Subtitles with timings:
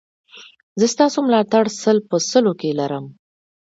[0.79, 3.05] زه ستاسو ملاتړ سل په سلو کې لرم